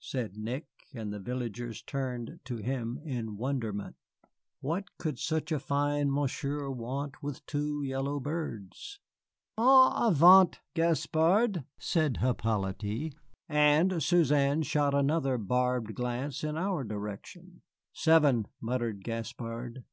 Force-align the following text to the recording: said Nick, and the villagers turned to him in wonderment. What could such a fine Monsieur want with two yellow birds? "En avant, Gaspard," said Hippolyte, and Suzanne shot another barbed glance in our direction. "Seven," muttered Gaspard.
said 0.00 0.36
Nick, 0.36 0.66
and 0.92 1.10
the 1.14 1.18
villagers 1.18 1.80
turned 1.80 2.40
to 2.44 2.56
him 2.58 3.00
in 3.06 3.38
wonderment. 3.38 3.96
What 4.60 4.84
could 4.98 5.18
such 5.18 5.50
a 5.50 5.58
fine 5.58 6.10
Monsieur 6.12 6.68
want 6.68 7.22
with 7.22 7.46
two 7.46 7.82
yellow 7.82 8.20
birds? 8.20 9.00
"En 9.56 9.64
avant, 9.66 10.60
Gaspard," 10.74 11.64
said 11.78 12.18
Hippolyte, 12.18 13.14
and 13.48 14.02
Suzanne 14.02 14.60
shot 14.60 14.92
another 14.92 15.38
barbed 15.38 15.94
glance 15.94 16.44
in 16.44 16.58
our 16.58 16.84
direction. 16.84 17.62
"Seven," 17.94 18.46
muttered 18.60 19.02
Gaspard. 19.02 19.84